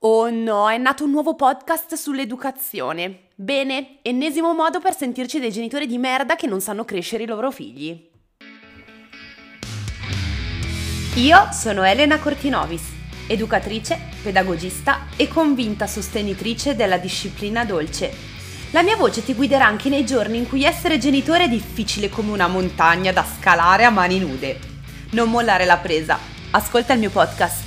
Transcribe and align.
Oh 0.00 0.28
no, 0.28 0.68
è 0.68 0.76
nato 0.76 1.04
un 1.04 1.10
nuovo 1.10 1.34
podcast 1.34 1.94
sull'educazione. 1.94 3.28
Bene, 3.34 4.00
ennesimo 4.02 4.52
modo 4.52 4.78
per 4.78 4.94
sentirci 4.94 5.40
dei 5.40 5.50
genitori 5.50 5.86
di 5.86 5.96
merda 5.96 6.36
che 6.36 6.46
non 6.46 6.60
sanno 6.60 6.84
crescere 6.84 7.22
i 7.22 7.26
loro 7.26 7.50
figli. 7.50 8.10
Io 11.14 11.48
sono 11.50 11.82
Elena 11.82 12.18
Cortinovis, 12.18 12.82
educatrice, 13.26 13.98
pedagogista 14.22 15.06
e 15.16 15.28
convinta 15.28 15.86
sostenitrice 15.86 16.76
della 16.76 16.98
disciplina 16.98 17.64
dolce. 17.64 18.12
La 18.72 18.82
mia 18.82 18.96
voce 18.96 19.24
ti 19.24 19.32
guiderà 19.32 19.64
anche 19.64 19.88
nei 19.88 20.04
giorni 20.04 20.36
in 20.36 20.46
cui 20.46 20.64
essere 20.64 20.98
genitore 20.98 21.44
è 21.44 21.48
difficile 21.48 22.10
come 22.10 22.32
una 22.32 22.48
montagna 22.48 23.12
da 23.12 23.24
scalare 23.24 23.84
a 23.84 23.90
mani 23.90 24.18
nude. 24.18 24.58
Non 25.12 25.30
mollare 25.30 25.64
la 25.64 25.78
presa. 25.78 26.18
Ascolta 26.50 26.92
il 26.92 26.98
mio 26.98 27.10
podcast. 27.10 27.65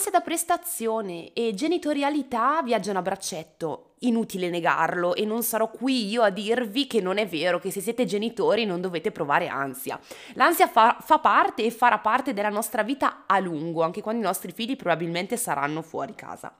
Ansia 0.00 0.18
da 0.18 0.24
prestazione 0.24 1.30
e 1.34 1.52
genitorialità 1.52 2.62
viaggiano 2.62 3.00
a 3.00 3.02
braccetto. 3.02 3.96
Inutile 3.98 4.48
negarlo 4.48 5.14
e 5.14 5.26
non 5.26 5.42
sarò 5.42 5.70
qui 5.70 6.08
io 6.08 6.22
a 6.22 6.30
dirvi 6.30 6.86
che 6.86 7.02
non 7.02 7.18
è 7.18 7.28
vero 7.28 7.58
che 7.58 7.70
se 7.70 7.82
siete 7.82 8.06
genitori 8.06 8.64
non 8.64 8.80
dovete 8.80 9.12
provare 9.12 9.48
ansia. 9.48 10.00
L'ansia 10.36 10.68
fa, 10.68 10.96
fa 11.02 11.18
parte 11.18 11.64
e 11.64 11.70
farà 11.70 11.98
parte 11.98 12.32
della 12.32 12.48
nostra 12.48 12.82
vita 12.82 13.24
a 13.26 13.38
lungo, 13.40 13.82
anche 13.82 14.00
quando 14.00 14.22
i 14.22 14.24
nostri 14.24 14.52
figli 14.52 14.74
probabilmente 14.74 15.36
saranno 15.36 15.82
fuori 15.82 16.14
casa. 16.14 16.50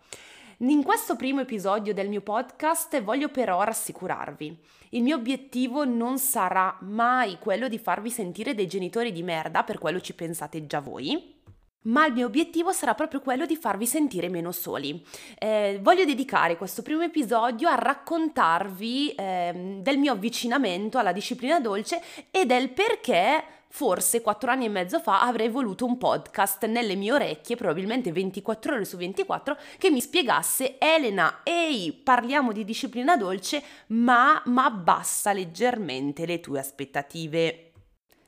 In 0.59 0.83
questo 0.83 1.17
primo 1.17 1.41
episodio 1.41 1.95
del 1.95 2.11
mio 2.11 2.21
podcast 2.21 3.01
voglio 3.01 3.31
però 3.31 3.63
rassicurarvi. 3.63 4.59
Il 4.91 5.03
mio 5.03 5.17
obiettivo 5.17 5.87
non 5.87 6.19
sarà 6.19 6.77
mai 6.81 7.39
quello 7.39 7.69
di 7.69 7.79
farvi 7.79 8.11
sentire 8.11 8.55
dei 8.55 8.67
genitori 8.67 9.13
di 9.13 9.23
merda, 9.23 9.63
per 9.63 9.79
quello 9.79 9.99
ci 10.03 10.13
pensate 10.13 10.67
già 10.67 10.81
voi, 10.81 11.40
ma 11.83 12.07
il 12.07 12.13
mio 12.13 12.27
obiettivo 12.27 12.73
sarà 12.73 12.95
proprio 12.95 13.21
quello 13.21 13.47
di 13.47 13.57
farvi 13.57 13.87
sentire 13.87 14.29
meno 14.29 14.53
soli. 14.53 15.03
Eh, 15.39 15.79
voglio 15.83 16.05
dedicare 16.05 16.57
questo 16.57 16.83
primo 16.83 17.03
episodio 17.03 17.69
a 17.69 17.75
raccontarvi 17.75 19.15
eh, 19.15 19.79
del 19.81 19.99
mio 19.99 20.13
avvicinamento 20.13 20.99
alla 20.99 21.13
disciplina 21.13 21.61
dolce 21.61 22.03
e 22.31 22.45
del 22.45 22.71
perché 22.71 23.45
forse 23.73 24.21
quattro 24.21 24.51
anni 24.51 24.65
e 24.65 24.69
mezzo 24.69 24.99
fa 24.99 25.23
avrei 25.23 25.49
voluto 25.49 25.87
un 25.87 25.97
podcast 25.97 26.67
nelle 26.67 26.97
mie 26.97 27.13
orecchie, 27.13 27.57
probabilmente 27.57 28.13
24 28.13 28.75
ore 28.75 28.85
su 28.85 28.97
24, 28.97 29.57
che 29.79 29.91
mi 29.91 30.01
spiegasse 30.01 30.77
Elena, 30.79 31.41
ehi, 31.45 31.93
parliamo 31.93 32.53
di 32.53 32.65
disciplina 32.65 33.17
dolce, 33.17 33.63
ma, 33.89 34.43
ma 34.47 34.65
abbassa 34.65 35.33
leggermente 35.33 36.27
le 36.27 36.41
tue 36.41 36.59
aspettative. 36.59 37.70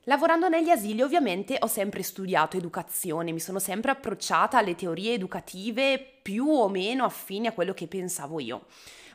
Lavorando 0.06 0.48
negli 0.48 0.70
asili 0.70 1.00
ovviamente 1.00 1.58
ho 1.60 1.68
sempre 1.68 2.02
studiato 2.02 2.56
educazione, 2.56 3.30
mi 3.30 3.38
sono 3.38 3.60
sempre 3.60 3.92
approcciata 3.92 4.58
alle 4.58 4.74
teorie 4.74 5.14
educative 5.14 6.04
più 6.20 6.48
o 6.48 6.68
meno 6.68 7.04
affini 7.04 7.46
a 7.46 7.52
quello 7.52 7.72
che 7.72 7.86
pensavo 7.86 8.40
io. 8.40 8.66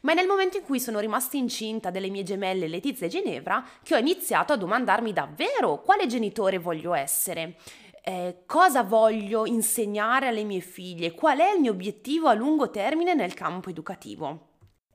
Ma 0.03 0.13
è 0.13 0.15
nel 0.15 0.27
momento 0.27 0.55
in 0.55 0.63
cui 0.63 0.79
sono 0.79 0.99
rimasta 0.99 1.35
incinta 1.35 1.89
delle 1.89 2.07
mie 2.07 2.23
gemelle 2.23 2.69
Letizia 2.69 3.07
e 3.07 3.09
Ginevra 3.09 3.67
che 3.83 3.95
ho 3.95 3.97
iniziato 3.97 4.53
a 4.53 4.55
domandarmi 4.55 5.11
davvero 5.11 5.81
quale 5.81 6.07
genitore 6.07 6.57
voglio 6.57 6.93
essere. 6.93 7.55
Eh, 8.01 8.43
cosa 8.45 8.83
voglio 8.83 9.45
insegnare 9.45 10.27
alle 10.27 10.45
mie 10.45 10.61
figlie? 10.61 11.11
Qual 11.11 11.37
è 11.37 11.51
il 11.51 11.59
mio 11.59 11.71
obiettivo 11.71 12.29
a 12.29 12.33
lungo 12.33 12.69
termine 12.69 13.13
nel 13.13 13.33
campo 13.33 13.69
educativo? 13.69 14.46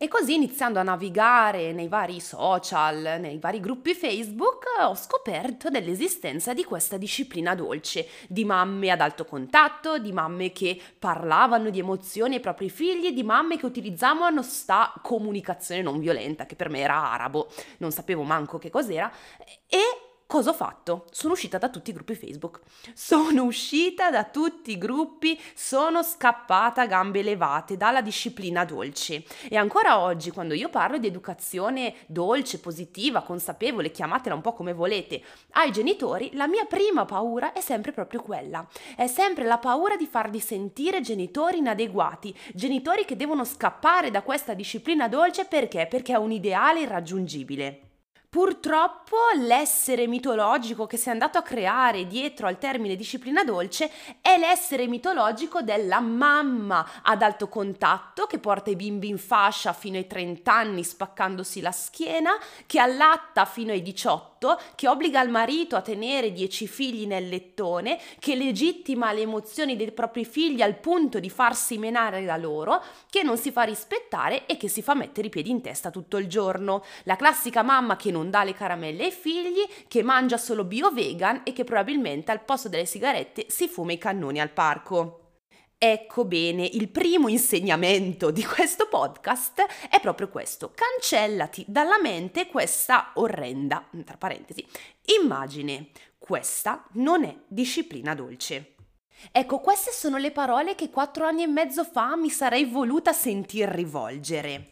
E 0.03 0.09
così 0.09 0.35
iniziando 0.35 0.81
a 0.81 0.83
navigare 0.83 1.71
nei 1.71 1.87
vari 1.87 2.19
social, 2.19 3.19
nei 3.21 3.39
vari 3.39 3.61
gruppi 3.61 3.95
Facebook, 3.95 4.65
ho 4.81 4.97
scoperto 4.97 5.71
dell'esistenza 5.71 6.53
di 6.53 6.65
questa 6.65 6.97
disciplina 6.97 7.55
dolce, 7.55 8.09
di 8.27 8.45
mamme 8.45 8.91
ad 8.91 9.01
alto 9.01 9.25
contatto, 9.25 9.99
di 9.99 10.11
mamme 10.11 10.51
che 10.51 10.77
parlavano 10.99 11.71
di 11.71 11.79
emozioni 11.79 12.35
ai 12.35 12.41
propri 12.41 12.69
figli, 12.69 13.13
di 13.13 13.23
mamme 13.23 13.57
che 13.57 13.65
utilizzavano 13.65 14.43
sta 14.43 14.93
comunicazione 15.03 15.83
non 15.83 16.01
violenta, 16.01 16.47
che 16.47 16.57
per 16.57 16.69
me 16.69 16.81
era 16.81 17.13
arabo, 17.13 17.47
non 17.77 17.93
sapevo 17.93 18.25
manco 18.25 18.59
che 18.59 18.71
cos'era, 18.71 19.09
e 19.69 20.12
Cosa 20.33 20.49
ho 20.49 20.55
fatto? 20.55 21.05
Sono 21.11 21.35
uscita 21.35 21.59
da 21.59 21.69
tutti 21.69 21.91
i 21.91 21.93
gruppi 21.93 22.15
Facebook. 22.15 22.61
Sono 22.95 23.43
uscita 23.43 24.11
da 24.11 24.25
tutti 24.25 24.71
i 24.71 24.79
gruppi, 24.79 25.39
sono 25.53 26.03
scappata 26.03 26.81
a 26.81 26.87
gambe 26.87 27.21
levate 27.21 27.77
dalla 27.77 28.01
disciplina 28.01 28.65
dolce. 28.65 29.25
E 29.51 29.57
ancora 29.57 30.01
oggi, 30.01 30.31
quando 30.31 30.55
io 30.55 30.71
parlo 30.71 30.97
di 30.97 31.07
educazione 31.07 31.97
dolce, 32.07 32.61
positiva, 32.61 33.21
consapevole, 33.21 33.91
chiamatela 33.91 34.35
un 34.35 34.41
po' 34.41 34.55
come 34.55 34.73
volete, 34.73 35.23
ai 35.51 35.71
genitori, 35.71 36.31
la 36.33 36.47
mia 36.47 36.65
prima 36.65 37.05
paura 37.05 37.53
è 37.53 37.61
sempre 37.61 37.93
proprio 37.93 38.23
quella. 38.23 38.67
È 38.97 39.09
sempre 39.09 39.45
la 39.45 39.59
paura 39.59 39.97
di 39.97 40.07
farli 40.07 40.41
sentire 40.41 41.03
genitori 41.03 41.59
inadeguati, 41.59 42.35
genitori 42.55 43.05
che 43.05 43.17
devono 43.17 43.45
scappare 43.45 44.11
da 44.11 44.23
questa 44.23 44.55
disciplina 44.55 45.09
dolce 45.09 45.45
perché? 45.45 45.87
Perché 45.87 46.15
è 46.15 46.17
un 46.17 46.33
ideale 46.33 46.81
irraggiungibile. 46.81 47.91
Purtroppo 48.33 49.17
l'essere 49.37 50.07
mitologico 50.07 50.87
che 50.87 50.97
si 50.97 51.11
è 51.11 51.13
andato 51.13 51.37
a 51.37 51.43
creare 51.43 52.07
dietro 52.07 52.47
al 52.47 52.57
termine 52.57 52.97
disciplina 52.97 53.45
dolce 53.45 53.91
è 54.23 54.39
l'essere 54.39 54.87
mitologico 54.87 55.61
della 55.61 56.01
mamma 56.01 57.03
ad 57.03 57.21
alto 57.21 57.51
contatto 57.51 58.25
che 58.25 58.39
porta 58.39 58.71
i 58.71 58.77
bimbi 58.77 59.09
in 59.09 59.19
fascia 59.19 59.75
fino 59.75 59.99
ai 59.99 60.07
30 60.07 60.51
anni 60.51 60.83
spaccandosi 60.83 61.61
la 61.61 61.73
schiena, 61.73 62.31
che 62.65 62.79
allatta 62.81 63.45
fino 63.45 63.71
ai 63.71 63.83
18 63.83 64.31
che 64.75 64.89
obbliga 64.89 65.21
il 65.23 65.31
marito 65.31 65.77
a 65.77 65.83
tenere 65.83 66.33
10 66.33 66.67
figli 66.67 67.07
nel 67.07 67.29
lettone, 67.29 67.99
che 68.19 68.35
legittima 68.35 69.13
le 69.13 69.21
emozioni 69.21 69.77
dei 69.77 69.93
propri 69.93 70.25
figli 70.25 70.63
al 70.63 70.77
punto 70.77 71.21
di 71.21 71.31
farsi 71.31 71.79
menare 71.79 72.25
da 72.25 72.37
loro, 72.37 72.83
che 73.09 73.23
non 73.23 73.37
si 73.37 73.53
fa 73.53 73.63
rispettare 73.63 74.47
e 74.47 74.57
che 74.57 74.69
si 74.69 74.83
fa 74.83 74.95
mettere 74.95 75.29
i 75.29 75.31
piedi 75.31 75.51
in 75.51 75.61
testa 75.61 75.91
tutto 75.91 76.17
il 76.17 76.27
giorno. 76.27 76.83
La 77.05 77.17
classica 77.17 77.63
mamma 77.63 77.97
che 77.97 78.11
non 78.11 78.22
non 78.23 78.31
dà 78.31 78.45
le 78.45 78.55
caramelle 78.55 79.05
ai 79.05 79.11
figli, 79.11 79.67
che 79.89 80.05
mangia 80.05 80.37
solo 80.37 80.63
bio-vegan 80.63 81.41
e 81.45 81.53
che 81.53 81.65
probabilmente 81.65 82.31
al 82.31 82.45
posto 82.45 82.69
delle 82.69 82.87
sigarette 82.87 83.47
si 83.49 83.67
fuma 83.67 83.93
i 83.93 83.99
cannoni 83.99 84.41
al 84.41 84.53
parco. 84.53 85.19
Ecco 85.77 86.25
bene, 86.25 86.65
il 86.65 86.89
primo 86.89 87.27
insegnamento 87.27 88.31
di 88.31 88.45
questo 88.45 88.87
podcast 88.87 89.67
è 89.91 89.99
proprio 90.01 90.29
questo. 90.29 90.73
Cancellati 90.73 91.65
dalla 91.67 92.01
mente 92.01 92.47
questa 92.47 93.11
orrenda, 93.15 93.85
tra 94.05 94.17
parentesi, 94.17 94.65
immagine. 95.21 95.89
Questa 96.17 96.87
non 96.93 97.25
è 97.25 97.37
disciplina 97.49 98.15
dolce. 98.15 98.77
Ecco, 99.33 99.59
queste 99.59 99.91
sono 99.91 100.19
le 100.19 100.31
parole 100.31 100.77
che 100.77 100.91
quattro 100.91 101.27
anni 101.27 101.43
e 101.43 101.49
mezzo 101.49 101.83
fa 101.83 102.15
mi 102.15 102.31
sarei 102.31 102.65
voluta 102.65 103.13
sentir 103.13 103.69
rivolgere. 103.69 104.72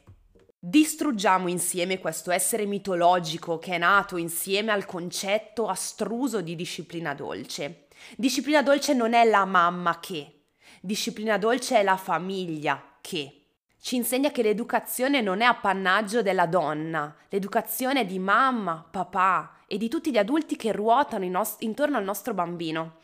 Distruggiamo 0.62 1.48
insieme 1.48 1.98
questo 1.98 2.30
essere 2.30 2.66
mitologico 2.66 3.58
che 3.58 3.76
è 3.76 3.78
nato 3.78 4.18
insieme 4.18 4.72
al 4.72 4.84
concetto 4.84 5.68
astruso 5.68 6.42
di 6.42 6.54
disciplina 6.54 7.14
dolce. 7.14 7.86
Disciplina 8.14 8.60
dolce 8.60 8.92
non 8.92 9.14
è 9.14 9.24
la 9.24 9.46
mamma 9.46 9.98
che, 10.00 10.42
disciplina 10.82 11.38
dolce 11.38 11.78
è 11.78 11.82
la 11.82 11.96
famiglia 11.96 12.98
che. 13.00 13.36
Ci 13.80 13.96
insegna 13.96 14.30
che 14.30 14.42
l'educazione 14.42 15.22
non 15.22 15.40
è 15.40 15.46
appannaggio 15.46 16.20
della 16.20 16.44
donna, 16.44 17.16
l'educazione 17.30 18.00
è 18.00 18.04
di 18.04 18.18
mamma, 18.18 18.86
papà 18.90 19.60
e 19.66 19.78
di 19.78 19.88
tutti 19.88 20.10
gli 20.10 20.18
adulti 20.18 20.56
che 20.56 20.72
ruotano 20.72 21.24
in 21.24 21.40
intorno 21.60 21.96
al 21.96 22.04
nostro 22.04 22.34
bambino. 22.34 22.98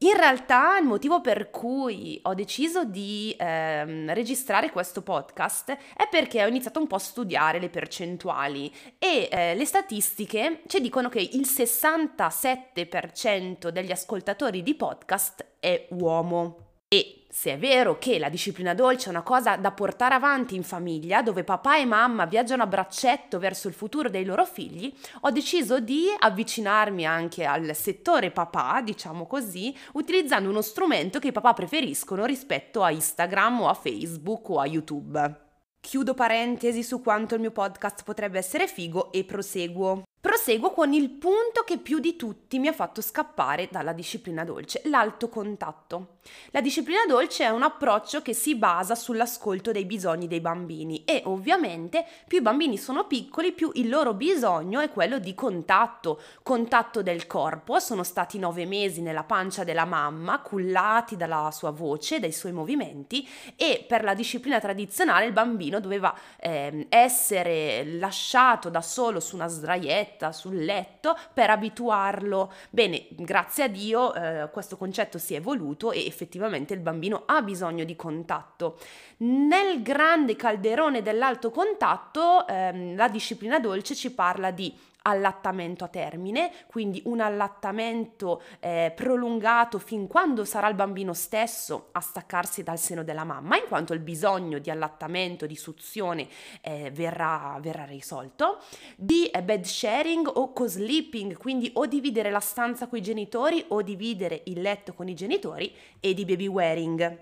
In 0.00 0.16
realtà 0.16 0.78
il 0.78 0.86
motivo 0.86 1.20
per 1.20 1.50
cui 1.50 2.20
ho 2.22 2.32
deciso 2.32 2.84
di 2.84 3.34
ehm, 3.36 4.14
registrare 4.14 4.70
questo 4.70 5.02
podcast 5.02 5.76
è 5.96 6.06
perché 6.08 6.44
ho 6.44 6.46
iniziato 6.46 6.78
un 6.78 6.86
po' 6.86 6.94
a 6.94 7.00
studiare 7.00 7.58
le 7.58 7.68
percentuali 7.68 8.72
e 8.96 9.28
eh, 9.28 9.56
le 9.56 9.64
statistiche 9.64 10.62
ci 10.68 10.80
dicono 10.80 11.08
che 11.08 11.18
il 11.18 11.40
67% 11.40 13.70
degli 13.70 13.90
ascoltatori 13.90 14.62
di 14.62 14.76
podcast 14.76 15.44
è 15.58 15.88
uomo. 15.90 16.67
E 16.90 17.26
se 17.28 17.52
è 17.52 17.58
vero 17.58 17.98
che 17.98 18.18
la 18.18 18.30
disciplina 18.30 18.72
dolce 18.72 19.08
è 19.08 19.10
una 19.10 19.22
cosa 19.22 19.56
da 19.56 19.72
portare 19.72 20.14
avanti 20.14 20.54
in 20.56 20.62
famiglia, 20.62 21.20
dove 21.20 21.44
papà 21.44 21.76
e 21.76 21.84
mamma 21.84 22.24
viaggiano 22.24 22.62
a 22.62 22.66
braccetto 22.66 23.38
verso 23.38 23.68
il 23.68 23.74
futuro 23.74 24.08
dei 24.08 24.24
loro 24.24 24.46
figli, 24.46 24.90
ho 25.20 25.30
deciso 25.30 25.80
di 25.80 26.06
avvicinarmi 26.18 27.04
anche 27.04 27.44
al 27.44 27.76
settore 27.76 28.30
papà, 28.30 28.80
diciamo 28.80 29.26
così, 29.26 29.76
utilizzando 29.92 30.48
uno 30.48 30.62
strumento 30.62 31.18
che 31.18 31.28
i 31.28 31.32
papà 31.32 31.52
preferiscono 31.52 32.24
rispetto 32.24 32.82
a 32.82 32.90
Instagram 32.90 33.60
o 33.60 33.68
a 33.68 33.74
Facebook 33.74 34.48
o 34.48 34.60
a 34.60 34.66
YouTube. 34.66 35.46
Chiudo 35.80 36.14
parentesi 36.14 36.82
su 36.82 37.02
quanto 37.02 37.34
il 37.34 37.40
mio 37.40 37.52
podcast 37.52 38.02
potrebbe 38.02 38.38
essere 38.38 38.66
figo 38.66 39.12
e 39.12 39.24
proseguo. 39.24 40.04
Proseguo 40.20 40.72
con 40.72 40.92
il 40.92 41.10
punto 41.10 41.62
che 41.64 41.78
più 41.78 42.00
di 42.00 42.16
tutti 42.16 42.58
mi 42.58 42.66
ha 42.66 42.72
fatto 42.72 43.00
scappare 43.00 43.68
dalla 43.70 43.92
disciplina 43.92 44.42
dolce, 44.42 44.82
l'alto 44.86 45.28
contatto. 45.28 46.16
La 46.50 46.60
disciplina 46.60 47.06
dolce 47.06 47.44
è 47.44 47.50
un 47.50 47.62
approccio 47.62 48.20
che 48.20 48.34
si 48.34 48.56
basa 48.56 48.96
sull'ascolto 48.96 49.70
dei 49.70 49.84
bisogni 49.84 50.26
dei 50.26 50.40
bambini 50.40 51.04
e 51.04 51.22
ovviamente 51.26 52.04
più 52.26 52.38
i 52.38 52.42
bambini 52.42 52.76
sono 52.76 53.06
piccoli 53.06 53.52
più 53.52 53.70
il 53.74 53.88
loro 53.88 54.12
bisogno 54.12 54.80
è 54.80 54.90
quello 54.90 55.20
di 55.20 55.34
contatto, 55.36 56.20
contatto 56.42 57.00
del 57.00 57.28
corpo, 57.28 57.78
sono 57.78 58.02
stati 58.02 58.40
nove 58.40 58.66
mesi 58.66 59.00
nella 59.00 59.22
pancia 59.22 59.62
della 59.62 59.84
mamma, 59.84 60.40
cullati 60.40 61.16
dalla 61.16 61.50
sua 61.52 61.70
voce, 61.70 62.18
dai 62.18 62.32
suoi 62.32 62.50
movimenti 62.50 63.26
e 63.54 63.84
per 63.86 64.02
la 64.02 64.14
disciplina 64.14 64.58
tradizionale 64.58 65.26
il 65.26 65.32
bambino 65.32 65.78
doveva 65.78 66.12
eh, 66.40 66.86
essere 66.88 67.84
lasciato 67.84 68.68
da 68.68 68.82
solo 68.82 69.20
su 69.20 69.36
una 69.36 69.46
sdraietta 69.46 70.06
letteretta 70.08 70.32
sul 70.32 70.64
letto 70.64 71.16
per 71.32 71.50
abituarlo. 71.50 72.52
Bene, 72.70 73.06
grazie 73.10 73.64
a 73.64 73.68
Dio 73.68 74.14
eh, 74.14 74.48
questo 74.50 74.76
concetto 74.76 75.18
si 75.18 75.34
è 75.34 75.36
evoluto 75.36 75.92
e 75.92 76.06
effettivamente 76.06 76.74
il 76.74 76.80
bambino 76.80 77.24
ha 77.26 77.42
bisogno 77.42 77.84
di 77.84 77.94
contatto. 77.94 78.78
Nel 79.18 79.82
grande 79.82 80.36
calderone 80.36 81.02
dell'alto 81.02 81.50
contatto 81.50 82.46
ehm, 82.46 82.96
la 82.96 83.08
disciplina 83.08 83.58
dolce 83.58 83.94
ci 83.94 84.12
parla 84.12 84.50
di 84.50 84.74
allattamento 85.02 85.84
a 85.84 85.88
termine, 85.88 86.50
quindi 86.66 87.00
un 87.06 87.20
allattamento 87.20 88.42
eh, 88.60 88.92
prolungato 88.94 89.78
fin 89.78 90.06
quando 90.06 90.44
sarà 90.44 90.68
il 90.68 90.74
bambino 90.74 91.14
stesso 91.14 91.88
a 91.92 92.00
staccarsi 92.00 92.62
dal 92.62 92.78
seno 92.78 93.02
della 93.02 93.24
mamma, 93.24 93.56
in 93.56 93.64
quanto 93.68 93.94
il 93.94 94.00
bisogno 94.00 94.58
di 94.58 94.70
allattamento, 94.70 95.46
di 95.46 95.56
suzione 95.56 96.28
eh, 96.60 96.90
verrà, 96.92 97.56
verrà, 97.60 97.84
risolto, 97.84 98.58
di 98.96 99.26
eh, 99.26 99.42
bed 99.42 99.64
sharing 99.98 100.30
o 100.32 100.52
co-sleeping, 100.52 101.36
quindi 101.36 101.70
o 101.74 101.86
dividere 101.86 102.30
la 102.30 102.38
stanza 102.38 102.86
con 102.86 102.98
i 102.98 103.02
genitori 103.02 103.64
o 103.68 103.82
dividere 103.82 104.42
il 104.44 104.60
letto 104.60 104.94
con 104.94 105.08
i 105.08 105.14
genitori 105.14 105.74
e 105.98 106.14
di 106.14 106.24
baby 106.24 106.46
wearing. 106.46 107.18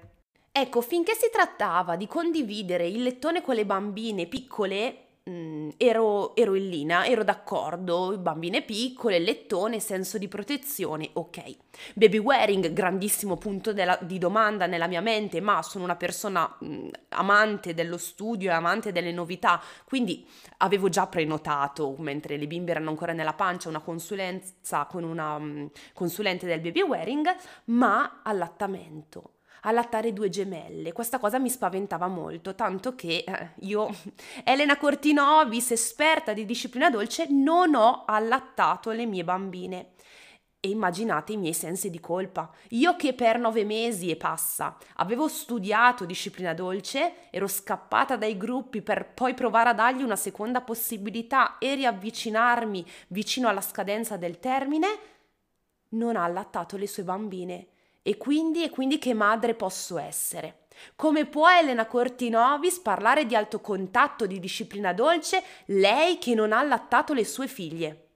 Ecco, 0.52 0.80
finché 0.82 1.14
si 1.14 1.30
trattava 1.32 1.96
di 1.96 2.06
condividere 2.06 2.86
il 2.86 3.02
lettone 3.02 3.40
con 3.40 3.54
le 3.54 3.64
bambine 3.64 4.26
piccole, 4.26 5.05
Mm, 5.28 5.70
ero, 5.76 6.36
ero, 6.36 6.54
in 6.54 6.68
linea, 6.68 7.04
ero 7.04 7.24
d'accordo, 7.24 8.16
bambine 8.16 8.62
piccole, 8.62 9.18
lettone, 9.18 9.80
senso 9.80 10.18
di 10.18 10.28
protezione, 10.28 11.10
ok. 11.14 11.56
Baby 11.94 12.18
wearing, 12.18 12.72
grandissimo 12.72 13.36
punto 13.36 13.72
della, 13.72 13.98
di 14.02 14.18
domanda 14.18 14.66
nella 14.66 14.86
mia 14.86 15.00
mente, 15.00 15.40
ma 15.40 15.62
sono 15.62 15.82
una 15.82 15.96
persona 15.96 16.46
mh, 16.60 16.88
amante 17.08 17.74
dello 17.74 17.98
studio 17.98 18.50
e 18.50 18.52
amante 18.52 18.92
delle 18.92 19.10
novità, 19.10 19.60
quindi 19.84 20.24
avevo 20.58 20.88
già 20.88 21.08
prenotato, 21.08 21.96
mentre 21.98 22.36
le 22.36 22.46
bimbe 22.46 22.70
erano 22.70 22.90
ancora 22.90 23.12
nella 23.12 23.34
pancia, 23.34 23.68
una 23.68 23.80
consulenza 23.80 24.84
con 24.86 25.02
una 25.02 25.38
mh, 25.38 25.70
consulente 25.92 26.46
del 26.46 26.60
baby 26.60 26.82
wearing, 26.82 27.34
ma 27.64 28.20
allattamento 28.22 29.30
allattare 29.62 30.12
due 30.12 30.28
gemelle. 30.28 30.92
Questa 30.92 31.18
cosa 31.18 31.38
mi 31.38 31.50
spaventava 31.50 32.06
molto, 32.06 32.54
tanto 32.54 32.94
che 32.94 33.24
eh, 33.26 33.50
io, 33.60 33.88
Elena 34.44 34.76
Cortinovis, 34.76 35.72
esperta 35.72 36.32
di 36.32 36.44
disciplina 36.44 36.90
dolce, 36.90 37.26
non 37.30 37.74
ho 37.74 38.04
allattato 38.06 38.90
le 38.90 39.06
mie 39.06 39.24
bambine. 39.24 39.90
E 40.58 40.70
immaginate 40.70 41.32
i 41.32 41.36
miei 41.36 41.52
sensi 41.52 41.90
di 41.90 42.00
colpa. 42.00 42.50
Io 42.70 42.96
che 42.96 43.12
per 43.12 43.38
nove 43.38 43.64
mesi 43.64 44.10
e 44.10 44.16
passa 44.16 44.76
avevo 44.96 45.28
studiato 45.28 46.04
disciplina 46.04 46.54
dolce, 46.54 47.30
ero 47.30 47.46
scappata 47.46 48.16
dai 48.16 48.36
gruppi 48.36 48.82
per 48.82 49.12
poi 49.12 49.34
provare 49.34 49.68
a 49.68 49.74
dargli 49.74 50.02
una 50.02 50.16
seconda 50.16 50.62
possibilità 50.62 51.58
e 51.58 51.74
riavvicinarmi 51.74 52.84
vicino 53.08 53.48
alla 53.48 53.60
scadenza 53.60 54.16
del 54.16 54.40
termine, 54.40 54.88
non 55.90 56.16
ha 56.16 56.24
allattato 56.24 56.76
le 56.76 56.88
sue 56.88 57.04
bambine 57.04 57.68
e 58.06 58.16
quindi, 58.16 58.62
e 58.62 58.70
quindi 58.70 59.00
che 59.00 59.14
madre 59.14 59.54
posso 59.54 59.98
essere? 59.98 60.66
Come 60.94 61.26
può 61.26 61.48
Elena 61.48 61.86
Cortinovis 61.86 62.78
parlare 62.78 63.26
di 63.26 63.34
alto 63.34 63.60
contatto, 63.60 64.28
di 64.28 64.38
disciplina 64.38 64.92
dolce, 64.92 65.42
lei 65.66 66.16
che 66.18 66.36
non 66.36 66.52
ha 66.52 66.60
allattato 66.60 67.12
le 67.14 67.24
sue 67.24 67.48
figlie? 67.48 68.10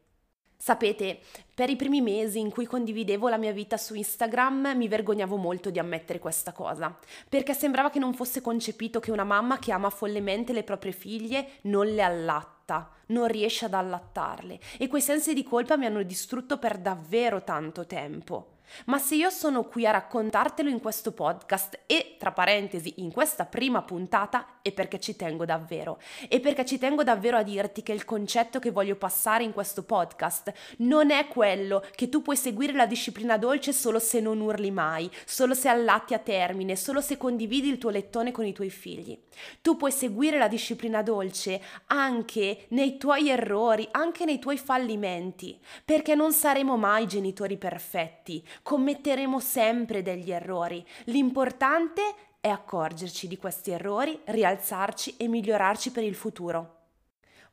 Sapete, 0.57 1.19
per 1.53 1.71
i 1.71 1.75
primi 1.75 2.01
mesi 2.01 2.39
in 2.39 2.51
cui 2.51 2.67
condividevo 2.67 3.29
la 3.29 3.37
mia 3.37 3.51
vita 3.51 3.77
su 3.77 3.97
Instagram 3.97 4.75
mi 4.77 4.87
vergognavo 4.87 5.35
molto 5.35 5.71
di 5.71 5.81
ammettere 5.81 6.21
questa 6.21 6.53
cosa, 6.53 6.97
perché 7.29 7.53
sembrava 7.53 7.91
che 7.91 7.99
non 7.99 8.15
fosse 8.15 8.41
concepito 8.41 9.01
che 9.01 9.11
una 9.11 9.25
mamma 9.25 9.59
che 9.59 9.73
ama 9.73 9.91
follemente 9.91 10.53
le 10.53 10.63
proprie 10.63 10.93
figlie 10.93 11.55
non 11.63 11.87
le 11.87 12.03
allatta, 12.03 12.89
non 13.07 13.27
riesce 13.27 13.65
ad 13.65 13.75
allattarle 13.75 14.61
e 14.79 14.87
quei 14.87 15.03
sensi 15.03 15.35
di 15.35 15.43
colpa 15.43 15.77
mi 15.77 15.87
hanno 15.87 16.05
distrutto 16.05 16.59
per 16.59 16.79
davvero 16.79 17.43
tanto 17.43 17.87
tempo. 17.87 18.59
Ma 18.87 18.99
se 18.99 19.15
io 19.15 19.31
sono 19.31 19.65
qui 19.65 19.87
a 19.87 19.91
raccontartelo 19.91 20.69
in 20.69 20.81
questo 20.81 21.13
podcast 21.13 21.81
e, 21.87 22.17
tra 22.19 22.33
parentesi, 22.33 22.95
in 22.99 23.13
questa 23.13 23.45
prima 23.45 23.83
puntata, 23.83 24.59
è 24.63 24.73
perché 24.73 25.01
ci 25.01 25.17
tengo 25.17 25.45
davvero. 25.45 25.99
E 26.29 26.41
perché 26.41 26.65
ci 26.65 26.79
tengo 26.79 27.03
davvero 27.03 27.37
a 27.37 27.43
dirti 27.43 27.83
che 27.83 27.93
il 27.93 28.05
concetto 28.05 28.59
che 28.59 28.71
voglio 28.71 28.97
passare 28.97 29.45
in 29.45 29.53
questo 29.53 29.83
podcast 29.83 30.53
non 30.79 31.11
è 31.11 31.29
quello 31.29 31.85
che 31.95 32.09
tu 32.09 32.23
puoi 32.23 32.37
seguire 32.37 32.73
la 32.73 32.87
disciplina 32.87 33.39
dolce 33.39 33.73
solo 33.73 33.99
se 33.99 34.21
non 34.21 34.41
urli 34.41 34.71
mai, 34.71 35.11
solo 35.25 35.55
se 35.55 35.69
allatti 35.69 36.15
a 36.15 36.19
termine, 36.19 36.77
solo 36.77 37.01
se 37.01 37.17
condividi 37.17 37.69
il 37.69 37.79
tuo 37.79 37.91
lettone 37.91 38.33
con 38.33 38.45
i 38.45 38.53
tuoi 38.53 38.71
figli. 38.71 39.19
Tu 39.63 39.77
puoi 39.77 39.93
seguire 39.93 40.39
la 40.39 40.49
disciplina 40.49 41.03
dolce 41.03 41.61
anche 41.87 42.67
nei 42.69 42.99
tuoi 42.99 43.31
errori, 43.31 43.89
anche 43.91 44.25
nei 44.25 44.39
tuoi 44.39 44.59
fallimenti, 44.59 45.59
perché 45.85 46.15
non 46.15 46.33
saremo 46.33 46.77
mai 46.77 47.07
genitori 47.07 47.57
perfetti 47.57 48.47
commetteremo 48.63 49.41
sempre 49.41 50.03
degli 50.03 50.31
errori. 50.31 50.85
L'importante 51.05 52.15
è 52.41 52.49
accorgerci 52.49 53.29
di 53.29 53.37
questi 53.37 53.71
errori, 53.71 54.19
rialzarci 54.25 55.17
e 55.17 55.29
migliorarci 55.29 55.91
per 55.93 56.05
il 56.05 56.15
futuro. 56.15 56.77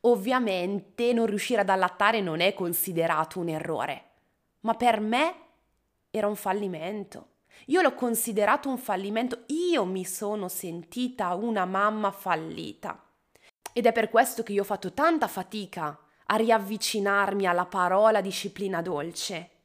Ovviamente 0.01 1.11
non 1.11 1.25
riuscire 1.25 1.61
ad 1.61 1.69
allattare 1.69 2.21
non 2.21 2.39
è 2.39 2.53
considerato 2.53 3.39
un 3.39 3.49
errore, 3.49 4.03
ma 4.61 4.75
per 4.75 4.99
me 4.99 5.35
era 6.09 6.27
un 6.27 6.35
fallimento. 6.35 7.29
Io 7.67 7.81
l'ho 7.81 7.95
considerato 7.95 8.69
un 8.69 8.77
fallimento, 8.77 9.43
io 9.47 9.83
mi 9.83 10.05
sono 10.05 10.47
sentita 10.47 11.33
una 11.33 11.65
mamma 11.65 12.11
fallita. 12.11 13.03
Ed 13.73 13.85
è 13.85 13.91
per 13.91 14.09
questo 14.09 14.43
che 14.43 14.53
io 14.53 14.61
ho 14.61 14.65
fatto 14.65 14.93
tanta 14.93 15.27
fatica 15.27 15.99
a 16.27 16.35
riavvicinarmi 16.35 17.45
alla 17.45 17.65
parola 17.65 18.21
disciplina 18.21 18.81
dolce 18.81 19.56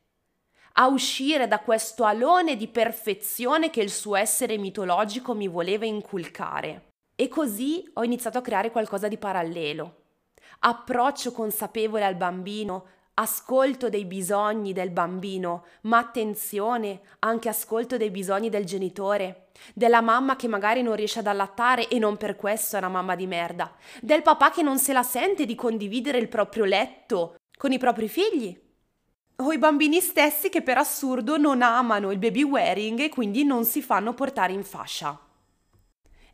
a 0.75 0.87
uscire 0.87 1.49
da 1.49 1.61
questo 1.61 2.05
alone 2.05 2.57
di 2.57 2.69
perfezione 2.69 3.71
che 3.71 3.81
il 3.81 3.91
suo 3.91 4.17
essere 4.17 4.57
mitologico 4.57 5.35
mi 5.35 5.49
voleva 5.49 5.85
inculcare. 5.85 6.91
E 7.15 7.29
così 7.29 7.89
ho 7.95 8.05
iniziato 8.05 8.39
a 8.39 8.43
creare 8.43 8.71
qualcosa 8.71 9.09
di 9.09 9.19
parallelo. 9.19 9.97
Approccio 10.61 11.33
consapevole 11.33 12.05
al 12.05 12.15
bambino, 12.15 12.87
ascolto 13.15 13.89
dei 13.89 14.07
bisogni 14.07 14.73
del 14.73 14.91
bambino, 14.91 15.67
ma 15.83 15.99
attenzione, 15.99 17.01
anche 17.21 17.49
ascolto 17.49 17.97
dei 17.97 18.11
bisogni 18.11 18.49
del 18.49 18.65
genitore, 18.65 19.49
della 19.75 20.01
mamma 20.01 20.37
che 20.37 20.49
magari 20.49 20.83
non 20.83 20.97
riesce 20.97 21.19
ad 21.19 21.27
allattare 21.27 21.89
e 21.89 21.99
non 21.99 22.17
per 22.17 22.37
questo 22.37 22.77
è 22.77 22.79
una 22.79 22.89
mamma 22.89 23.15
di 23.15 23.27
merda, 23.27 23.73
del 24.01 24.23
papà 24.23 24.51
che 24.51 24.63
non 24.63 24.79
se 24.79 24.93
la 24.93 25.03
sente 25.03 25.45
di 25.45 25.55
condividere 25.55 26.19
il 26.19 26.29
proprio 26.29 26.65
letto 26.65 27.37
con 27.59 27.73
i 27.73 27.79
propri 27.79 28.09
figli 28.09 28.62
o 29.47 29.53
i 29.53 29.59
bambini 29.59 30.01
stessi 30.01 30.49
che 30.49 30.63
per 30.63 30.79
assurdo 30.79 31.37
non 31.37 31.63
amano 31.63 32.11
il 32.11 32.19
baby 32.19 32.43
wearing 32.43 33.01
e 33.01 33.09
quindi 33.09 33.45
non 33.45 33.65
si 33.65 33.83
fanno 33.83 34.15
portare 34.15 34.53
in 34.53 34.65
fascia. 34.65 35.19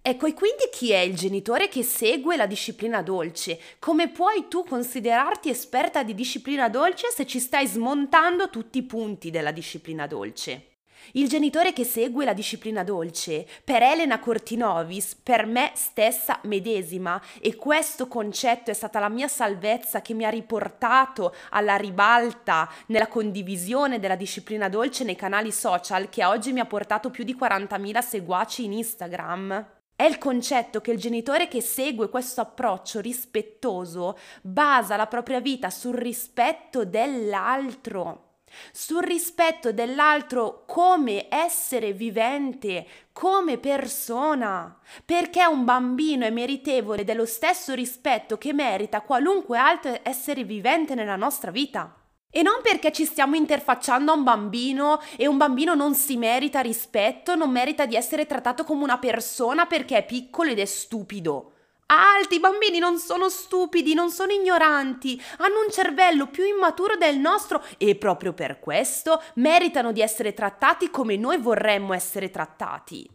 Ecco, 0.00 0.26
e 0.26 0.32
quindi 0.32 0.68
chi 0.70 0.92
è 0.92 1.00
il 1.00 1.14
genitore 1.14 1.68
che 1.68 1.82
segue 1.82 2.36
la 2.36 2.46
disciplina 2.46 3.02
dolce? 3.02 3.60
Come 3.78 4.08
puoi 4.08 4.46
tu 4.48 4.64
considerarti 4.64 5.50
esperta 5.50 6.02
di 6.02 6.14
disciplina 6.14 6.68
dolce 6.68 7.08
se 7.10 7.26
ci 7.26 7.40
stai 7.40 7.66
smontando 7.66 8.48
tutti 8.48 8.78
i 8.78 8.84
punti 8.84 9.30
della 9.30 9.50
disciplina 9.50 10.06
dolce? 10.06 10.67
Il 11.12 11.28
genitore 11.28 11.72
che 11.72 11.84
segue 11.84 12.24
la 12.24 12.32
disciplina 12.32 12.84
dolce, 12.84 13.46
per 13.64 13.82
Elena 13.82 14.18
Cortinovis, 14.18 15.14
per 15.14 15.46
me 15.46 15.72
stessa 15.74 16.38
medesima, 16.44 17.20
e 17.40 17.56
questo 17.56 18.08
concetto 18.08 18.70
è 18.70 18.74
stata 18.74 18.98
la 18.98 19.08
mia 19.08 19.28
salvezza 19.28 20.02
che 20.02 20.14
mi 20.14 20.24
ha 20.24 20.30
riportato 20.30 21.34
alla 21.50 21.76
ribalta 21.76 22.70
nella 22.86 23.08
condivisione 23.08 23.98
della 23.98 24.16
disciplina 24.16 24.68
dolce 24.68 25.04
nei 25.04 25.16
canali 25.16 25.52
social 25.52 26.08
che 26.08 26.24
oggi 26.24 26.52
mi 26.52 26.60
ha 26.60 26.66
portato 26.66 27.10
più 27.10 27.24
di 27.24 27.36
40.000 27.38 27.98
seguaci 28.00 28.64
in 28.64 28.72
Instagram. 28.72 29.66
È 29.96 30.04
il 30.04 30.18
concetto 30.18 30.80
che 30.80 30.92
il 30.92 30.98
genitore 30.98 31.48
che 31.48 31.60
segue 31.60 32.08
questo 32.08 32.40
approccio 32.40 33.00
rispettoso 33.00 34.16
basa 34.42 34.94
la 34.94 35.08
propria 35.08 35.40
vita 35.40 35.70
sul 35.70 35.96
rispetto 35.96 36.84
dell'altro 36.84 38.27
sul 38.72 39.02
rispetto 39.02 39.72
dell'altro 39.72 40.64
come 40.66 41.26
essere 41.28 41.92
vivente, 41.92 42.86
come 43.12 43.58
persona, 43.58 44.78
perché 45.04 45.44
un 45.46 45.64
bambino 45.64 46.24
è 46.24 46.30
meritevole 46.30 47.04
dello 47.04 47.26
stesso 47.26 47.74
rispetto 47.74 48.38
che 48.38 48.52
merita 48.52 49.00
qualunque 49.00 49.58
altro 49.58 49.98
essere 50.02 50.44
vivente 50.44 50.94
nella 50.94 51.16
nostra 51.16 51.50
vita. 51.50 51.92
E 52.30 52.42
non 52.42 52.60
perché 52.62 52.92
ci 52.92 53.06
stiamo 53.06 53.36
interfacciando 53.36 54.12
a 54.12 54.14
un 54.14 54.22
bambino 54.22 55.00
e 55.16 55.26
un 55.26 55.38
bambino 55.38 55.74
non 55.74 55.94
si 55.94 56.16
merita 56.18 56.60
rispetto, 56.60 57.34
non 57.34 57.50
merita 57.50 57.86
di 57.86 57.96
essere 57.96 58.26
trattato 58.26 58.64
come 58.64 58.84
una 58.84 58.98
persona 58.98 59.64
perché 59.64 59.96
è 59.96 60.04
piccolo 60.04 60.50
ed 60.50 60.58
è 60.58 60.66
stupido. 60.66 61.52
Alti, 61.90 62.34
i 62.34 62.40
bambini 62.40 62.78
non 62.78 62.98
sono 62.98 63.30
stupidi, 63.30 63.94
non 63.94 64.10
sono 64.10 64.32
ignoranti, 64.32 65.18
hanno 65.38 65.62
un 65.64 65.72
cervello 65.72 66.26
più 66.26 66.44
immaturo 66.44 66.96
del 66.96 67.16
nostro 67.16 67.64
e 67.78 67.94
proprio 67.96 68.34
per 68.34 68.60
questo 68.60 69.22
meritano 69.36 69.90
di 69.90 70.02
essere 70.02 70.34
trattati 70.34 70.90
come 70.90 71.16
noi 71.16 71.38
vorremmo 71.38 71.94
essere 71.94 72.28
trattati. 72.28 73.08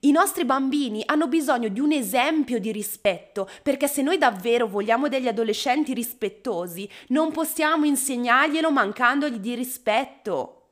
I 0.00 0.10
nostri 0.10 0.46
bambini 0.46 1.02
hanno 1.04 1.28
bisogno 1.28 1.68
di 1.68 1.80
un 1.80 1.92
esempio 1.92 2.58
di 2.58 2.72
rispetto, 2.72 3.46
perché 3.62 3.86
se 3.88 4.00
noi 4.00 4.16
davvero 4.16 4.66
vogliamo 4.66 5.08
degli 5.08 5.28
adolescenti 5.28 5.92
rispettosi, 5.92 6.88
non 7.08 7.30
possiamo 7.30 7.84
insegnarglielo 7.84 8.70
mancandogli 8.70 9.36
di 9.36 9.54
rispetto. 9.54 10.63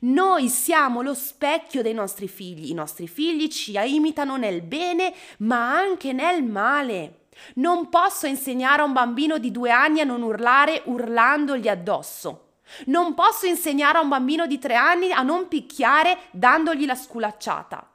Noi 0.00 0.48
siamo 0.48 1.02
lo 1.02 1.14
specchio 1.14 1.82
dei 1.82 1.94
nostri 1.94 2.28
figli, 2.28 2.70
i 2.70 2.74
nostri 2.74 3.08
figli 3.08 3.48
ci 3.48 3.78
imitano 3.78 4.36
nel 4.36 4.62
bene 4.62 5.14
ma 5.38 5.76
anche 5.76 6.12
nel 6.12 6.42
male. 6.42 7.26
Non 7.54 7.88
posso 7.88 8.26
insegnare 8.26 8.82
a 8.82 8.84
un 8.84 8.92
bambino 8.92 9.38
di 9.38 9.50
due 9.50 9.70
anni 9.70 10.00
a 10.00 10.04
non 10.04 10.22
urlare 10.22 10.82
urlandogli 10.84 11.68
addosso. 11.68 12.40
Non 12.86 13.14
posso 13.14 13.46
insegnare 13.46 13.98
a 13.98 14.00
un 14.00 14.08
bambino 14.08 14.46
di 14.46 14.58
tre 14.58 14.74
anni 14.74 15.12
a 15.12 15.22
non 15.22 15.48
picchiare 15.48 16.18
dandogli 16.30 16.86
la 16.86 16.94
sculacciata. 16.94 17.90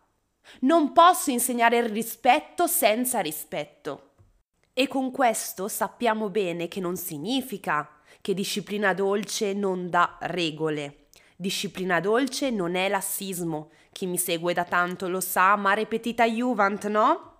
Non 0.61 0.93
posso 0.93 1.31
insegnare 1.31 1.77
il 1.77 1.89
rispetto 1.89 2.67
senza 2.67 3.19
rispetto. 3.19 4.11
E 4.73 4.87
con 4.87 5.11
questo 5.11 5.67
sappiamo 5.67 6.29
bene 6.29 6.67
che 6.67 6.79
non 6.79 6.95
significa 6.95 7.99
che 8.21 8.33
disciplina 8.33 8.93
dolce 8.93 9.53
non 9.53 9.89
dà 9.89 10.17
regole. 10.21 10.98
Disciplina 11.41 12.01
dolce 12.01 12.49
non 12.49 12.75
è 12.75 12.89
lassismo. 12.89 13.69
Chi 13.93 14.07
mi 14.07 14.17
segue 14.17 14.53
da 14.53 14.65
tanto 14.65 15.07
lo 15.07 15.21
sa, 15.21 15.55
ma 15.55 15.73
repetita 15.73 16.25
Juvent, 16.25 16.87
no? 16.87 17.35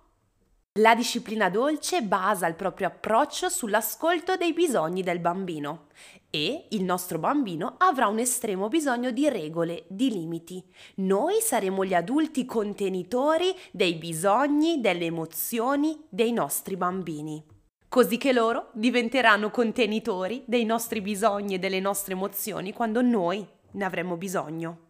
La 0.78 0.94
disciplina 0.94 1.50
dolce 1.50 2.00
basa 2.00 2.46
il 2.46 2.54
proprio 2.54 2.86
approccio 2.86 3.50
sull'ascolto 3.50 4.38
dei 4.38 4.54
bisogni 4.54 5.02
del 5.02 5.18
bambino 5.18 5.88
e 6.30 6.64
il 6.70 6.82
nostro 6.82 7.18
bambino 7.18 7.74
avrà 7.76 8.06
un 8.06 8.20
estremo 8.20 8.68
bisogno 8.68 9.10
di 9.10 9.28
regole, 9.28 9.84
di 9.88 10.08
limiti. 10.08 10.64
Noi 10.94 11.42
saremo 11.42 11.84
gli 11.84 11.92
adulti 11.92 12.46
contenitori 12.46 13.54
dei 13.70 13.96
bisogni, 13.96 14.80
delle 14.80 15.04
emozioni 15.04 16.06
dei 16.08 16.32
nostri 16.32 16.78
bambini 16.78 17.44
così 17.90 18.18
che 18.18 18.32
loro 18.32 18.68
diventeranno 18.72 19.50
contenitori 19.50 20.44
dei 20.46 20.64
nostri 20.64 21.00
bisogni 21.00 21.56
e 21.56 21.58
delle 21.58 21.80
nostre 21.80 22.12
emozioni 22.12 22.72
quando 22.72 23.02
noi 23.02 23.44
ne 23.72 23.84
avremo 23.84 24.16
bisogno. 24.16 24.88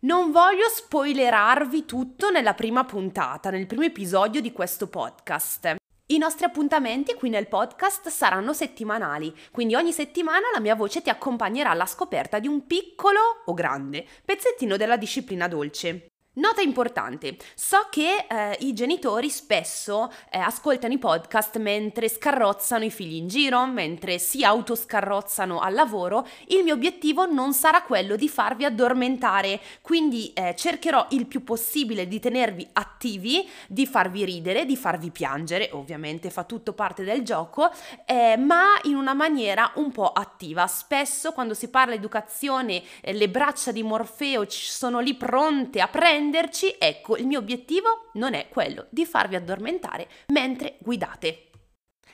Non 0.00 0.30
voglio 0.30 0.66
spoilerarvi 0.68 1.84
tutto 1.84 2.30
nella 2.30 2.54
prima 2.54 2.84
puntata, 2.84 3.50
nel 3.50 3.66
primo 3.66 3.82
episodio 3.82 4.40
di 4.40 4.50
questo 4.50 4.88
podcast. 4.88 5.76
I 6.06 6.18
nostri 6.18 6.44
appuntamenti 6.44 7.14
qui 7.14 7.28
nel 7.28 7.46
podcast 7.46 8.08
saranno 8.08 8.52
settimanali, 8.52 9.32
quindi 9.52 9.76
ogni 9.76 9.92
settimana 9.92 10.46
la 10.52 10.60
mia 10.60 10.74
voce 10.74 11.02
ti 11.02 11.10
accompagnerà 11.10 11.70
alla 11.70 11.86
scoperta 11.86 12.40
di 12.40 12.48
un 12.48 12.66
piccolo 12.66 13.20
o 13.44 13.54
grande 13.54 14.04
pezzettino 14.24 14.76
della 14.76 14.96
disciplina 14.96 15.46
dolce. 15.46 16.09
Nota 16.34 16.60
importante, 16.60 17.36
so 17.56 17.88
che 17.90 18.24
eh, 18.28 18.56
i 18.60 18.72
genitori 18.72 19.28
spesso 19.28 20.12
eh, 20.30 20.38
ascoltano 20.38 20.94
i 20.94 20.98
podcast 20.98 21.58
mentre 21.58 22.08
scarrozzano 22.08 22.84
i 22.84 22.90
figli 22.92 23.16
in 23.16 23.26
giro, 23.26 23.66
mentre 23.66 24.20
si 24.20 24.44
autoscarrozzano 24.44 25.58
al 25.58 25.74
lavoro. 25.74 26.24
Il 26.46 26.62
mio 26.62 26.74
obiettivo 26.74 27.26
non 27.26 27.52
sarà 27.52 27.82
quello 27.82 28.14
di 28.14 28.28
farvi 28.28 28.64
addormentare, 28.64 29.60
quindi 29.82 30.32
eh, 30.32 30.54
cercherò 30.56 31.08
il 31.10 31.26
più 31.26 31.42
possibile 31.42 32.06
di 32.06 32.20
tenervi 32.20 32.68
attivi, 32.74 33.50
di 33.66 33.84
farvi 33.84 34.24
ridere, 34.24 34.66
di 34.66 34.76
farvi 34.76 35.10
piangere, 35.10 35.70
ovviamente 35.72 36.30
fa 36.30 36.44
tutto 36.44 36.74
parte 36.74 37.02
del 37.02 37.24
gioco, 37.24 37.72
eh, 38.04 38.36
ma 38.36 38.78
in 38.84 38.94
una 38.94 39.14
maniera 39.14 39.72
un 39.74 39.90
po' 39.90 40.12
attiva. 40.12 40.68
Spesso 40.68 41.32
quando 41.32 41.54
si 41.54 41.70
parla 41.70 41.94
educazione 41.94 42.84
eh, 43.00 43.14
le 43.14 43.28
braccia 43.28 43.72
di 43.72 43.82
Morfeo 43.82 44.44
sono 44.48 45.00
lì 45.00 45.14
pronte 45.14 45.80
a 45.80 45.88
prendere 45.88 46.18
prenderci, 46.20 46.76
ecco, 46.78 47.16
il 47.16 47.26
mio 47.26 47.38
obiettivo 47.38 48.10
non 48.14 48.34
è 48.34 48.48
quello 48.50 48.86
di 48.90 49.06
farvi 49.06 49.36
addormentare 49.36 50.06
mentre 50.28 50.76
guidate. 50.80 51.46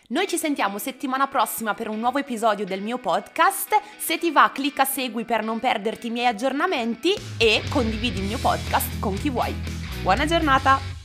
Noi 0.09 0.29
ci 0.29 0.37
sentiamo 0.37 0.79
settimana 0.79 1.27
prossima 1.27 1.75
per 1.75 1.89
un 1.89 1.99
nuovo 1.99 2.19
episodio 2.19 2.65
del 2.65 2.81
mio 2.81 2.99
podcast. 2.99 3.75
Se 3.99 4.19
ti 4.19 4.31
va, 4.31 4.53
clicca 4.55 4.85
segui 4.85 5.25
per 5.25 5.43
non 5.43 5.59
perderti 5.59 6.07
i 6.07 6.11
miei 6.11 6.27
aggiornamenti 6.27 7.13
e 7.37 7.63
condividi 7.69 8.21
il 8.21 8.27
mio 8.27 8.39
podcast 8.39 9.01
con 9.01 9.15
chi 9.15 9.29
vuoi. 9.31 9.53
Buona 10.03 10.25
giornata! 10.25 10.96